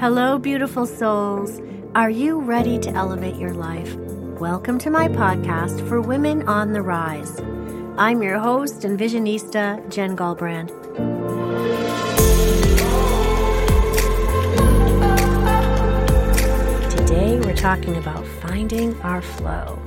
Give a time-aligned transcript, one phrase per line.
[0.00, 1.60] Hello, beautiful souls.
[1.94, 3.94] Are you ready to elevate your life?
[4.40, 7.38] Welcome to my podcast for women on the rise.
[7.98, 10.70] I'm your host and visionista, Jen Galbrand.
[16.90, 19.78] Today, we're talking about finding our flow.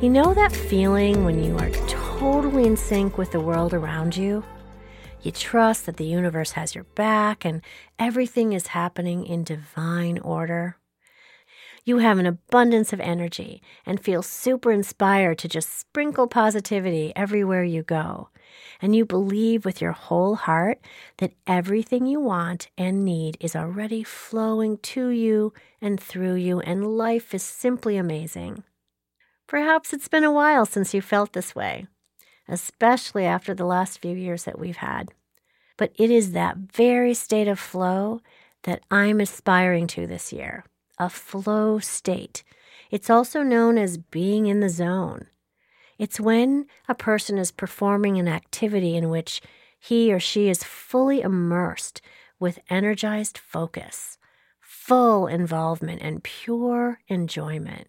[0.00, 4.42] You know that feeling when you are totally in sync with the world around you?
[5.24, 7.62] You trust that the universe has your back and
[7.98, 10.76] everything is happening in divine order.
[11.86, 17.64] You have an abundance of energy and feel super inspired to just sprinkle positivity everywhere
[17.64, 18.28] you go.
[18.82, 20.78] And you believe with your whole heart
[21.16, 26.98] that everything you want and need is already flowing to you and through you, and
[26.98, 28.62] life is simply amazing.
[29.46, 31.86] Perhaps it's been a while since you felt this way
[32.48, 35.12] especially after the last few years that we've had.
[35.76, 38.20] But it is that very state of flow
[38.62, 40.64] that I'm aspiring to this year
[40.98, 42.44] a flow state.
[42.90, 45.26] It's also known as being in the zone.
[45.98, 49.42] It's when a person is performing an activity in which
[49.78, 52.00] he or she is fully immersed
[52.38, 54.18] with energized focus,
[54.60, 57.88] full involvement, and pure enjoyment.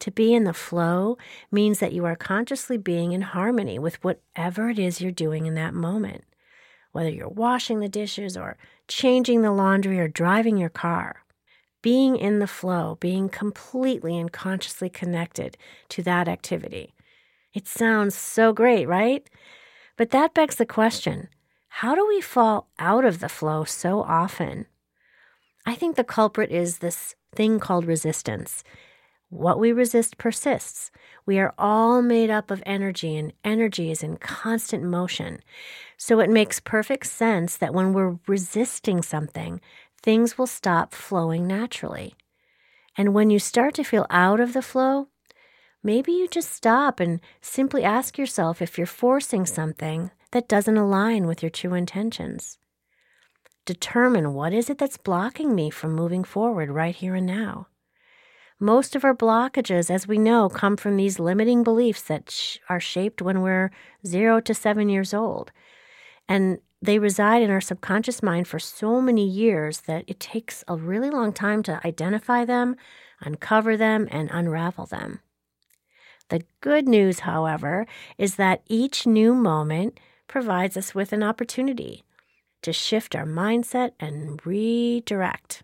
[0.00, 1.18] To be in the flow
[1.50, 5.54] means that you are consciously being in harmony with whatever it is you're doing in
[5.54, 6.24] that moment,
[6.92, 11.24] whether you're washing the dishes or changing the laundry or driving your car.
[11.82, 15.56] Being in the flow, being completely and consciously connected
[15.90, 16.94] to that activity.
[17.54, 19.28] It sounds so great, right?
[19.96, 21.28] But that begs the question
[21.68, 24.66] how do we fall out of the flow so often?
[25.64, 28.64] I think the culprit is this thing called resistance.
[29.30, 30.90] What we resist persists.
[31.26, 35.40] We are all made up of energy, and energy is in constant motion.
[35.98, 39.60] So it makes perfect sense that when we're resisting something,
[40.02, 42.14] things will stop flowing naturally.
[42.96, 45.08] And when you start to feel out of the flow,
[45.82, 51.26] maybe you just stop and simply ask yourself if you're forcing something that doesn't align
[51.26, 52.58] with your true intentions.
[53.66, 57.66] Determine what is it that's blocking me from moving forward right here and now.
[58.60, 62.80] Most of our blockages, as we know, come from these limiting beliefs that sh- are
[62.80, 63.70] shaped when we're
[64.04, 65.52] zero to seven years old.
[66.28, 70.76] And they reside in our subconscious mind for so many years that it takes a
[70.76, 72.74] really long time to identify them,
[73.20, 75.20] uncover them, and unravel them.
[76.28, 77.86] The good news, however,
[78.18, 82.04] is that each new moment provides us with an opportunity
[82.62, 85.62] to shift our mindset and redirect.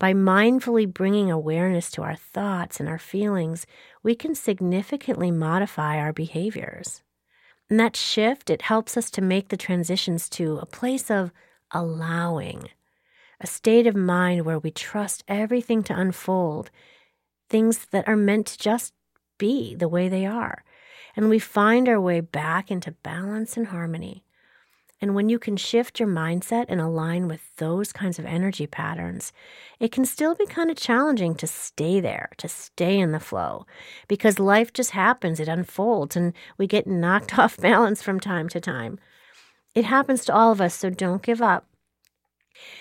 [0.00, 3.66] By mindfully bringing awareness to our thoughts and our feelings,
[4.02, 7.02] we can significantly modify our behaviors.
[7.68, 11.32] And that shift, it helps us to make the transitions to a place of
[11.70, 12.70] allowing,
[13.42, 16.70] a state of mind where we trust everything to unfold,
[17.50, 18.94] things that are meant to just
[19.36, 20.64] be the way they are.
[21.14, 24.24] And we find our way back into balance and harmony.
[25.00, 29.32] And when you can shift your mindset and align with those kinds of energy patterns,
[29.78, 33.66] it can still be kind of challenging to stay there, to stay in the flow,
[34.08, 38.60] because life just happens, it unfolds, and we get knocked off balance from time to
[38.60, 38.98] time.
[39.74, 41.66] It happens to all of us, so don't give up.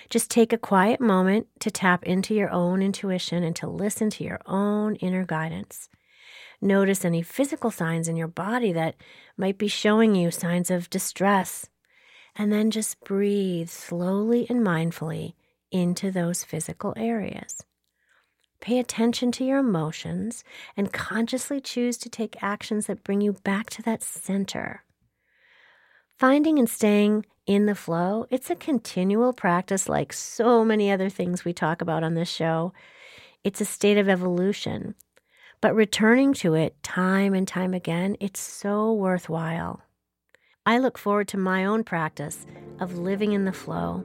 [0.09, 4.23] Just take a quiet moment to tap into your own intuition and to listen to
[4.23, 5.87] your own inner guidance.
[6.61, 8.95] Notice any physical signs in your body that
[9.37, 11.69] might be showing you signs of distress,
[12.39, 15.33] and then just breathe slowly and mindfully
[15.73, 17.65] into those physical areas.
[18.61, 20.45] Pay attention to your emotions
[20.77, 24.83] and consciously choose to take actions that bring you back to that center.
[26.17, 31.43] Finding and staying in the flow, it's a continual practice like so many other things
[31.43, 32.71] we talk about on this show.
[33.43, 34.95] It's a state of evolution.
[35.59, 39.81] But returning to it time and time again, it's so worthwhile.
[40.65, 42.45] I look forward to my own practice
[42.79, 44.03] of living in the flow.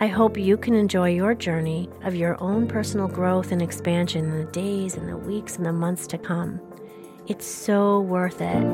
[0.00, 4.38] I hope you can enjoy your journey of your own personal growth and expansion in
[4.38, 6.60] the days and the weeks and the months to come.
[7.26, 8.64] It's so worth it.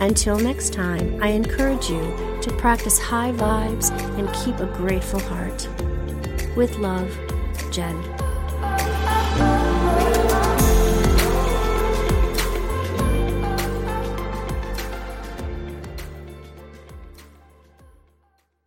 [0.00, 2.00] Until next time, I encourage you
[2.40, 5.68] to practice high vibes and keep a grateful heart.
[6.56, 7.16] With love,
[7.72, 8.21] Jen.